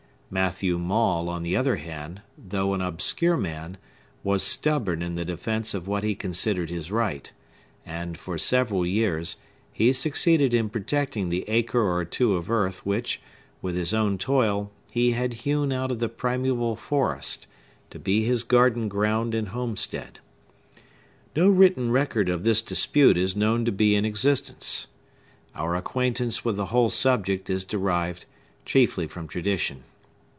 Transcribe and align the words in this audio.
Matthew 0.33 0.77
Maule, 0.77 1.27
on 1.27 1.43
the 1.43 1.57
other 1.57 1.75
hand, 1.75 2.21
though 2.37 2.73
an 2.73 2.79
obscure 2.79 3.35
man, 3.35 3.75
was 4.23 4.41
stubborn 4.43 5.01
in 5.01 5.15
the 5.15 5.25
defence 5.25 5.73
of 5.73 5.89
what 5.89 6.05
he 6.05 6.15
considered 6.15 6.69
his 6.69 6.89
right; 6.89 7.29
and, 7.85 8.17
for 8.17 8.37
several 8.37 8.85
years, 8.87 9.35
he 9.73 9.91
succeeded 9.91 10.53
in 10.53 10.69
protecting 10.69 11.27
the 11.27 11.43
acre 11.49 11.81
or 11.81 12.05
two 12.05 12.37
of 12.37 12.49
earth 12.49 12.85
which, 12.85 13.21
with 13.61 13.75
his 13.75 13.93
own 13.93 14.17
toil, 14.17 14.71
he 14.89 15.11
had 15.11 15.33
hewn 15.43 15.73
out 15.73 15.91
of 15.91 15.99
the 15.99 16.07
primeval 16.07 16.77
forest, 16.77 17.45
to 17.89 17.99
be 17.99 18.23
his 18.23 18.45
garden 18.45 18.87
ground 18.87 19.35
and 19.35 19.49
homestead. 19.49 20.21
No 21.35 21.49
written 21.49 21.91
record 21.91 22.29
of 22.29 22.45
this 22.45 22.61
dispute 22.61 23.17
is 23.17 23.35
known 23.35 23.65
to 23.65 23.71
be 23.73 23.95
in 23.95 24.05
existence. 24.05 24.87
Our 25.55 25.75
acquaintance 25.75 26.45
with 26.45 26.55
the 26.55 26.67
whole 26.67 26.89
subject 26.89 27.49
is 27.49 27.65
derived 27.65 28.25
chiefly 28.63 29.07
from 29.07 29.27
tradition. 29.27 29.83